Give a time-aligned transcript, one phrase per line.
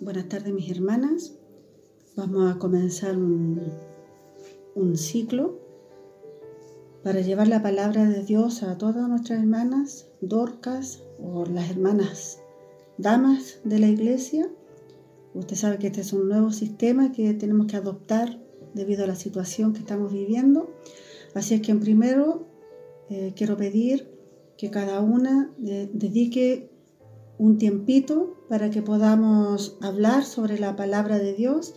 [0.00, 1.34] Buenas tardes mis hermanas.
[2.14, 3.60] Vamos a comenzar un,
[4.76, 5.58] un, ciclo
[7.02, 12.38] para llevar la palabra de Dios a todas nuestras hermanas, dorcas o las hermanas
[12.96, 14.48] damas de la iglesia.
[15.34, 18.40] Usted sabe que este es un nuevo sistema que tenemos que adoptar
[18.74, 20.72] debido a la situación que estamos viviendo.
[21.34, 22.46] Así es que en primero
[23.10, 24.08] eh, quiero pedir
[24.56, 26.70] que cada una eh, dedique
[27.38, 31.74] un tiempito para que podamos hablar sobre la palabra de Dios,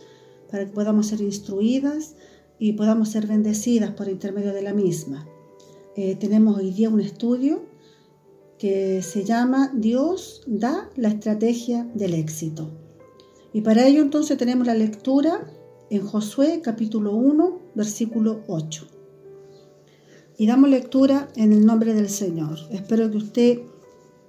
[0.50, 2.16] para que podamos ser instruidas
[2.58, 5.26] y podamos ser bendecidas por intermedio de la misma.
[5.96, 7.64] Eh, tenemos hoy día un estudio
[8.58, 12.70] que se llama Dios da la estrategia del éxito.
[13.52, 15.50] Y para ello entonces tenemos la lectura
[15.90, 18.86] en Josué capítulo 1, versículo 8.
[20.38, 22.58] Y damos lectura en el nombre del Señor.
[22.70, 23.58] Espero que usted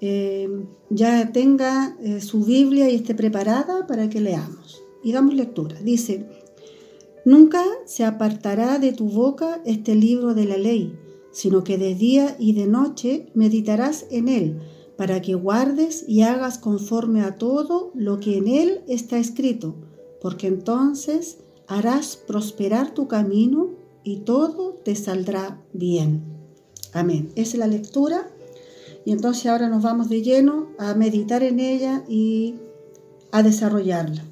[0.06, 0.50] eh,
[0.90, 4.84] ya tenga eh, su Biblia y esté preparada para que leamos.
[5.02, 5.80] Y damos lectura.
[5.82, 6.26] Dice,
[7.24, 10.94] nunca se apartará de tu boca este libro de la ley,
[11.32, 14.60] sino que de día y de noche meditarás en él,
[14.98, 19.74] para que guardes y hagas conforme a todo lo que en él está escrito,
[20.20, 23.70] porque entonces harás prosperar tu camino
[24.04, 26.26] y todo te saldrá bien.
[26.92, 27.32] Amén.
[27.36, 28.33] Es la lectura
[29.06, 32.56] y entonces ahora nos vamos de lleno a meditar en ella y
[33.32, 34.24] a desarrollarla.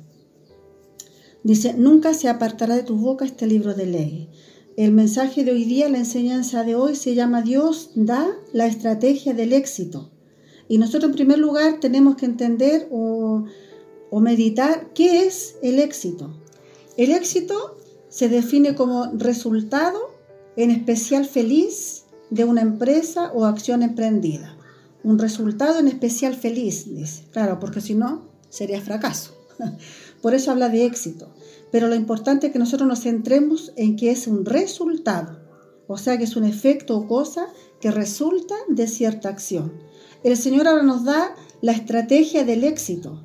[1.43, 4.29] Dice, nunca se apartará de tu boca este libro de ley.
[4.77, 9.33] El mensaje de hoy día, la enseñanza de hoy se llama Dios da la estrategia
[9.33, 10.11] del éxito.
[10.67, 13.43] Y nosotros en primer lugar tenemos que entender o,
[14.09, 16.31] o meditar qué es el éxito.
[16.95, 17.77] El éxito
[18.07, 19.99] se define como resultado,
[20.55, 24.57] en especial feliz, de una empresa o acción emprendida
[25.03, 27.23] un resultado en especial feliz, dice.
[27.31, 29.35] Claro, porque si no, sería fracaso.
[30.21, 31.33] Por eso habla de éxito.
[31.71, 35.39] Pero lo importante es que nosotros nos centremos en que es un resultado,
[35.87, 37.47] o sea que es un efecto o cosa
[37.79, 39.73] que resulta de cierta acción.
[40.23, 43.23] El Señor ahora nos da la estrategia del éxito,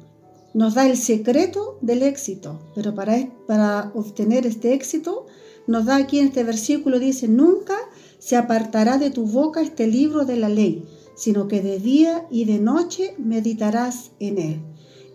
[0.54, 5.26] nos da el secreto del éxito, pero para, para obtener este éxito,
[5.66, 7.76] nos da aquí en este versículo, dice, nunca
[8.18, 12.44] se apartará de tu boca este libro de la ley sino que de día y
[12.44, 14.60] de noche meditarás en él.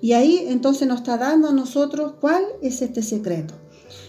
[0.01, 3.53] Y ahí entonces nos está dando a nosotros cuál es este secreto.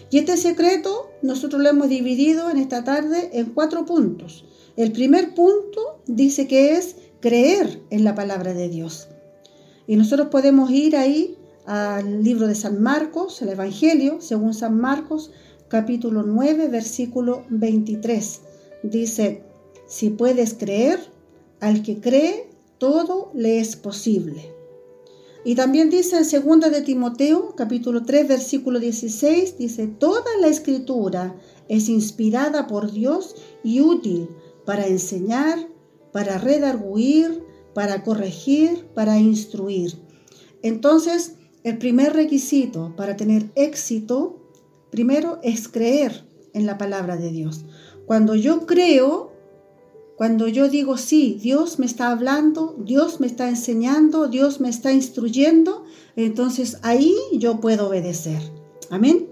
[0.09, 4.45] Y este secreto nosotros lo hemos dividido en esta tarde en cuatro puntos.
[4.75, 9.07] El primer punto dice que es creer en la palabra de Dios.
[9.85, 15.31] Y nosotros podemos ir ahí al libro de San Marcos, el Evangelio, según San Marcos,
[15.67, 18.41] capítulo 9, versículo 23.
[18.83, 19.43] Dice,
[19.87, 20.99] si puedes creer,
[21.63, 24.53] al que cree, todo le es posible.
[25.45, 31.35] Y también dice en 2 de Timoteo, capítulo 3, versículo 16, dice, toda la escritura
[31.69, 34.27] es inspirada por Dios y útil
[34.65, 35.69] para enseñar,
[36.11, 37.41] para redarguir,
[37.73, 39.93] para corregir, para instruir.
[40.63, 44.37] Entonces, el primer requisito para tener éxito,
[44.91, 47.63] primero es creer en la palabra de Dios.
[48.05, 49.32] Cuando yo creo,
[50.23, 54.93] cuando yo digo, sí, Dios me está hablando, Dios me está enseñando, Dios me está
[54.93, 55.83] instruyendo,
[56.15, 58.41] entonces ahí yo puedo obedecer.
[58.89, 59.27] Amén.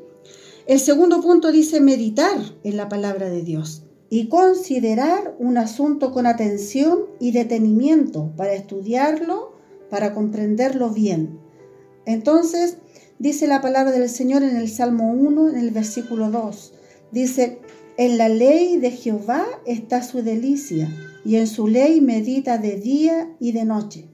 [0.67, 6.25] El segundo punto dice meditar en la palabra de Dios y considerar un asunto con
[6.25, 9.53] atención y detenimiento para estudiarlo,
[9.89, 11.39] para comprenderlo bien.
[12.05, 12.79] Entonces,
[13.17, 16.73] dice la palabra del Señor en el Salmo 1, en el versículo 2.
[17.13, 17.61] Dice,
[18.03, 20.89] en la ley de Jehová está su delicia,
[21.23, 24.09] y en su ley medita de día y de noche.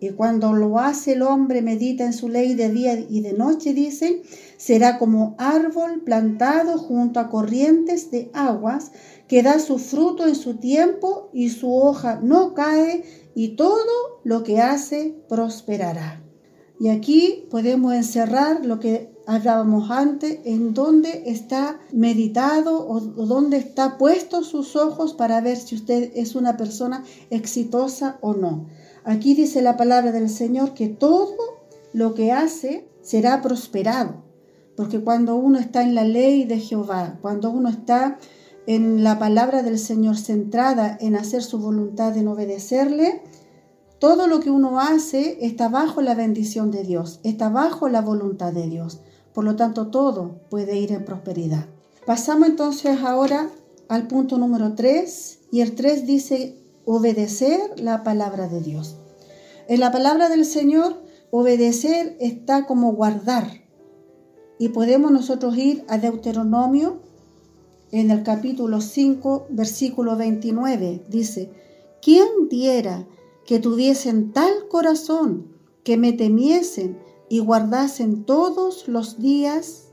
[0.00, 3.72] Y cuando lo hace el hombre, medita en su ley de día y de noche,
[3.72, 4.20] dice,
[4.58, 8.92] será como árbol plantado junto a corrientes de aguas,
[9.28, 14.42] que da su fruto en su tiempo y su hoja no cae, y todo lo
[14.42, 16.22] que hace prosperará.
[16.78, 23.96] Y aquí podemos encerrar lo que hablábamos antes, en dónde está meditado o, dónde está
[23.96, 28.66] puesto sus ojos para ver si usted es una persona exitosa o no.
[29.04, 31.36] Aquí dice la palabra del Señor que todo
[31.92, 34.16] lo que hace será prosperado,
[34.76, 38.18] porque cuando uno está en la ley de Jehová, cuando uno está
[38.66, 43.22] en la palabra del Señor centrada en hacer su voluntad, en obedecerle,
[44.00, 48.52] todo lo que uno hace está bajo la bendición de Dios, está bajo la voluntad
[48.52, 49.00] de Dios.
[49.34, 51.66] Por lo tanto, todo puede ir en prosperidad.
[52.06, 53.50] Pasamos entonces ahora
[53.88, 58.96] al punto número 3 y el 3 dice obedecer la palabra de Dios.
[59.68, 60.96] En la palabra del Señor
[61.30, 63.62] obedecer está como guardar.
[64.58, 67.00] Y podemos nosotros ir a Deuteronomio
[67.92, 71.04] en el capítulo 5, versículo 29.
[71.08, 71.50] Dice,
[72.02, 73.06] ¿quién diera
[73.46, 75.52] que tuviesen tal corazón
[75.84, 76.98] que me temiesen
[77.30, 79.90] y guardasen todos los días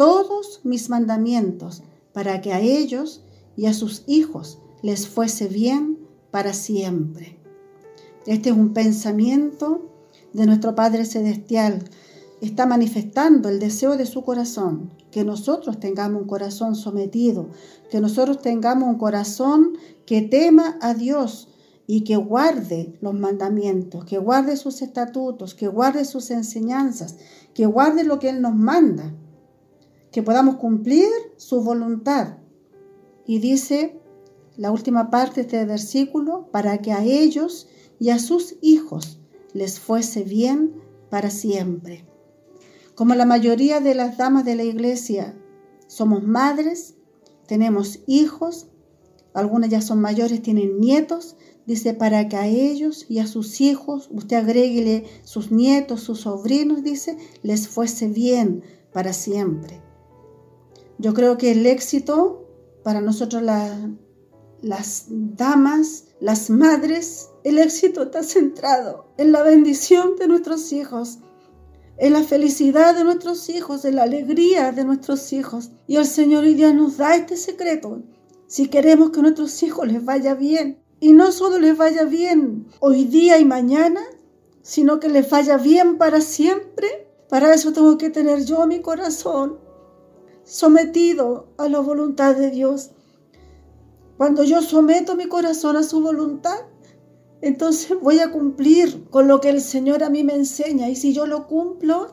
[0.00, 1.82] todos mis mandamientos,
[2.14, 3.22] para que a ellos
[3.54, 5.98] y a sus hijos les fuese bien
[6.30, 7.38] para siempre.
[8.24, 9.90] Este es un pensamiento
[10.32, 11.84] de nuestro Padre Celestial.
[12.40, 17.50] Está manifestando el deseo de su corazón, que nosotros tengamos un corazón sometido,
[17.90, 21.49] que nosotros tengamos un corazón que tema a Dios
[21.92, 27.16] y que guarde los mandamientos, que guarde sus estatutos, que guarde sus enseñanzas,
[27.52, 29.12] que guarde lo que Él nos manda
[30.12, 32.38] que podamos cumplir su voluntad.
[33.26, 34.00] Y dice
[34.56, 39.20] la última parte de este versículo, para que a ellos y a sus hijos
[39.52, 40.74] les fuese bien
[41.10, 42.06] para siempre.
[42.94, 45.36] Como la mayoría de las damas de la iglesia
[45.86, 46.94] somos madres,
[47.46, 48.68] tenemos hijos,
[49.32, 51.36] algunas ya son mayores, tienen nietos,
[51.70, 56.82] dice, para que a ellos y a sus hijos, usted agréguele sus nietos, sus sobrinos,
[56.82, 59.80] dice, les fuese bien para siempre.
[60.98, 62.44] Yo creo que el éxito
[62.82, 63.42] para nosotros
[64.62, 71.20] las damas, las madres, el éxito está centrado en la bendición de nuestros hijos,
[71.98, 75.70] en la felicidad de nuestros hijos, en la alegría de nuestros hijos.
[75.86, 78.02] Y el Señor hoy nos da este secreto.
[78.48, 82.66] Si queremos que a nuestros hijos les vaya bien, y no solo les vaya bien
[82.78, 84.02] hoy día y mañana,
[84.62, 89.58] sino que les vaya bien para siempre, para eso tengo que tener yo mi corazón
[90.44, 92.90] sometido a la voluntad de Dios.
[94.18, 96.58] Cuando yo someto mi corazón a su voluntad,
[97.40, 100.90] entonces voy a cumplir con lo que el Señor a mí me enseña.
[100.90, 102.08] Y si yo lo cumplo,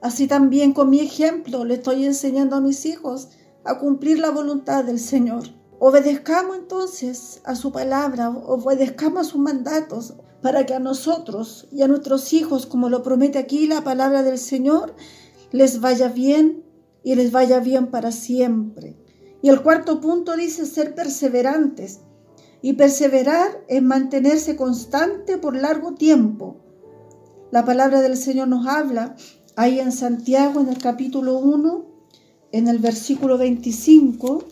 [0.00, 3.28] así también con mi ejemplo le estoy enseñando a mis hijos
[3.64, 5.44] a cumplir la voluntad del Señor.
[5.84, 11.88] Obedezcamos entonces a su palabra, obedezcamos a sus mandatos, para que a nosotros y a
[11.88, 14.94] nuestros hijos, como lo promete aquí la palabra del Señor,
[15.50, 16.62] les vaya bien
[17.02, 18.96] y les vaya bien para siempre.
[19.42, 21.98] Y el cuarto punto dice ser perseverantes.
[22.62, 26.58] Y perseverar es mantenerse constante por largo tiempo.
[27.50, 29.16] La palabra del Señor nos habla
[29.56, 31.86] ahí en Santiago, en el capítulo 1,
[32.52, 34.44] en el versículo 25,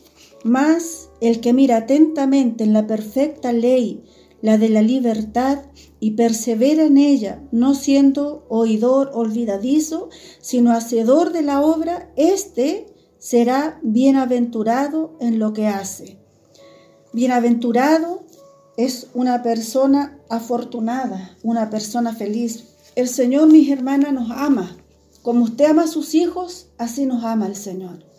[0.45, 4.05] más el que mira atentamente en la perfecta ley,
[4.43, 5.65] la de la libertad,
[6.01, 10.09] y persevera en ella, no siendo oidor olvidadizo,
[10.41, 12.87] sino hacedor de la obra, éste
[13.19, 16.19] será bienaventurado en lo que hace.
[17.13, 18.25] Bienaventurado
[18.79, 22.65] es una persona afortunada, una persona feliz.
[22.97, 24.79] El Señor, mis hermanas, nos ama.
[25.21, 28.10] Como usted ama a sus hijos, así nos ama el Señor.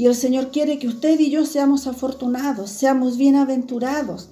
[0.00, 4.30] Y el Señor quiere que usted y yo seamos afortunados, seamos bienaventurados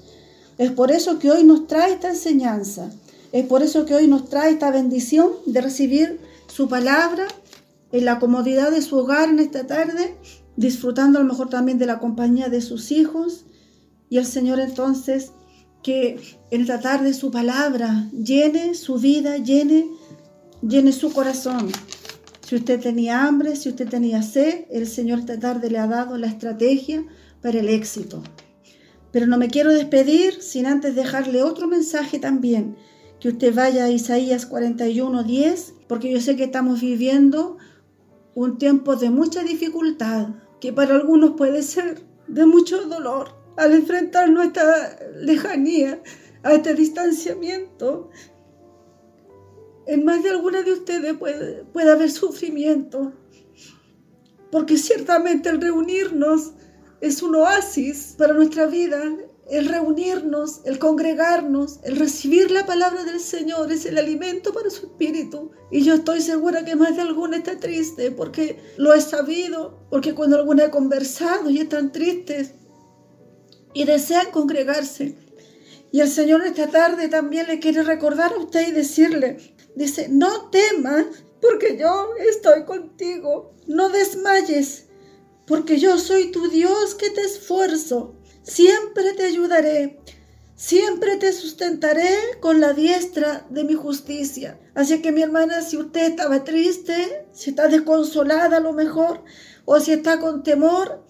[0.56, 2.90] es por eso que hoy nos trae esta enseñanza.
[3.32, 7.28] Es por eso que hoy nos trae esta bendición de recibir su palabra
[7.92, 10.16] en la comodidad de su hogar en esta tarde,
[10.56, 13.44] disfrutando a lo mejor también de la compañía de sus hijos.
[14.08, 15.32] Y el Señor entonces
[15.82, 16.18] que
[16.50, 19.86] en esta tarde su palabra llene su vida, llene,
[20.62, 21.70] llene su corazón.
[22.49, 26.17] Si usted tenía hambre, si usted tenía sed, el Señor esta tarde le ha dado
[26.17, 27.05] la estrategia
[27.43, 28.23] para el éxito.
[29.12, 32.75] Pero no me quiero despedir sin antes dejarle otro mensaje también,
[33.21, 37.59] que usted vaya a Isaías 41, 10, porque yo sé que estamos viviendo
[38.35, 40.28] un tiempo de mucha dificultad,
[40.59, 46.00] que para algunos puede ser de mucho dolor al enfrentar nuestra lejanía,
[46.43, 48.09] a este distanciamiento.
[49.88, 53.14] En más de alguna de ustedes puede, haber sufrimiento,
[54.52, 56.52] porque ciertamente el reunirnos
[57.00, 59.02] es un oasis para nuestra vida.
[59.49, 64.88] El reunirnos, el congregarnos, el recibir la palabra del Señor es el alimento para su
[64.88, 65.52] espíritu.
[65.71, 70.14] Y yo estoy segura que más de alguna está triste porque lo he sabido, porque
[70.14, 72.52] cuando alguna ha conversado y están tristes
[73.73, 75.16] y desean congregarse.
[75.92, 79.38] Y el Señor esta tarde también le quiere recordar a usted y decirle,
[79.75, 81.06] dice, no temas
[81.40, 84.88] porque yo estoy contigo, no desmayes
[85.48, 88.14] porque yo soy tu Dios que te esfuerzo.
[88.42, 89.98] Siempre te ayudaré,
[90.54, 92.10] siempre te sustentaré
[92.40, 94.60] con la diestra de mi justicia.
[94.75, 99.25] Así que mi hermana, si usted estaba triste, si está desconsolada a lo mejor,
[99.64, 101.04] o si está con temor,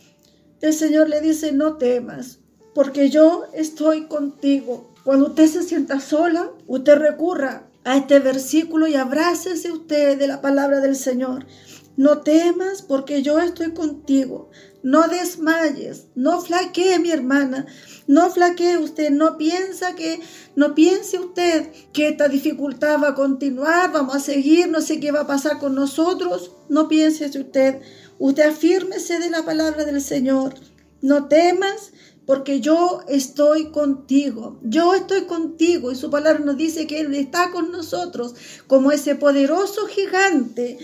[0.60, 2.38] el Señor le dice, no temas,
[2.74, 4.94] porque yo estoy contigo.
[5.04, 10.42] Cuando usted se sienta sola, usted recurra a este versículo y abrácese usted de la
[10.42, 11.46] palabra del Señor.
[11.96, 14.50] No temas porque yo estoy contigo.
[14.82, 17.64] No desmayes, no flaquee mi hermana,
[18.06, 20.20] no flaquee usted, no piensa que,
[20.54, 25.10] no piense usted que esta dificultad va a continuar, vamos a seguir, no sé qué
[25.10, 27.80] va a pasar con nosotros, no piense usted,
[28.18, 30.54] usted afírmese de la palabra del Señor,
[31.00, 31.92] no temas
[32.28, 37.50] porque yo estoy contigo, yo estoy contigo y su palabra nos dice que Él está
[37.50, 38.34] con nosotros
[38.66, 40.76] como ese poderoso gigante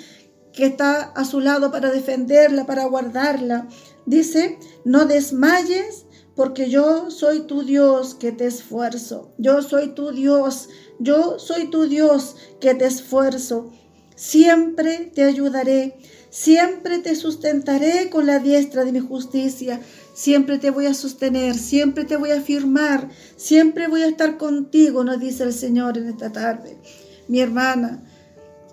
[0.55, 3.69] que está a su lado para defenderla, para guardarla.
[4.07, 9.35] Dice, no desmayes porque yo soy tu Dios que te esfuerzo.
[9.37, 13.71] Yo soy tu Dios, yo soy tu Dios que te esfuerzo.
[14.17, 15.99] Siempre te ayudaré,
[16.31, 19.83] siempre te sustentaré con la diestra de mi justicia.
[20.15, 25.03] Siempre te voy a sostener, siempre te voy a afirmar, siempre voy a estar contigo,
[25.03, 26.79] nos dice el Señor en esta tarde.
[27.27, 28.05] Mi hermana,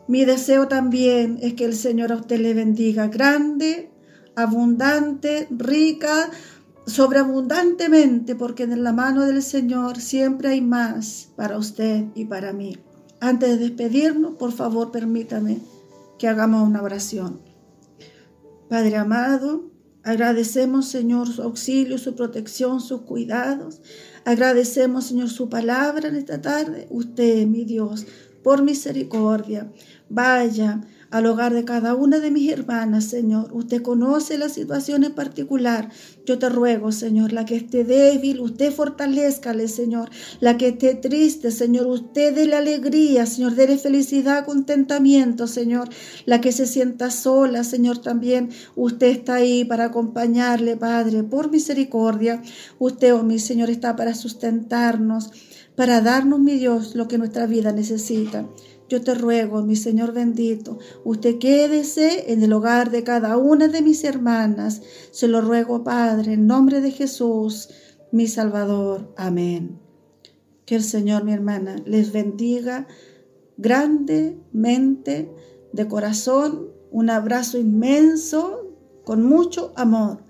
[0.08, 3.90] mi deseo también es que el Señor a usted le bendiga grande,
[4.36, 6.30] abundante, rica,
[6.86, 12.78] sobreabundantemente, porque en la mano del Señor siempre hay más para usted y para mí.
[13.20, 15.58] Antes de despedirnos, por favor, permítame
[16.20, 17.42] que hagamos una oración.
[18.70, 19.71] Padre amado,
[20.04, 23.82] agradecemos, Señor, su auxilio, su protección, sus cuidados.
[24.26, 26.88] Agradecemos, Señor, su palabra en esta tarde.
[26.90, 28.06] Usted, mi Dios,
[28.44, 29.72] por misericordia,
[30.10, 30.82] vaya
[31.12, 33.50] al hogar de cada una de mis hermanas, Señor.
[33.54, 35.90] Usted conoce la situación en particular.
[36.26, 40.10] Yo te ruego, Señor, la que esté débil, usted fortalezcale, Señor.
[40.40, 45.90] La que esté triste, Señor, usted déle alegría, Señor, déle felicidad, contentamiento, Señor.
[46.26, 52.42] La que se sienta sola, Señor, también usted está ahí para acompañarle, Padre, por misericordia.
[52.80, 55.32] Usted, oh mi Señor, está para sustentarnos,
[55.76, 58.48] para darnos, mi Dios, lo que nuestra vida necesita.
[58.92, 63.82] Yo te ruego, mi Señor bendito, usted quédese en el hogar de cada una de
[63.82, 64.82] mis hermanas.
[65.12, 67.70] Se lo ruego, Padre, en nombre de Jesús,
[68.12, 69.14] mi Salvador.
[69.16, 69.80] Amén.
[70.66, 72.86] Que el Señor, mi hermana, les bendiga
[73.56, 75.34] grandemente,
[75.72, 80.26] de corazón, un abrazo inmenso, con mucho amor.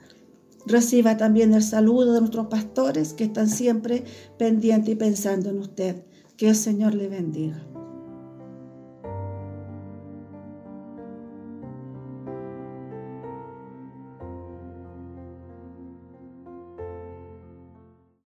[0.67, 4.03] Reciba también el saludo de nuestros pastores que están siempre
[4.37, 6.03] pendientes y pensando en usted.
[6.37, 7.70] Que el Señor le bendiga.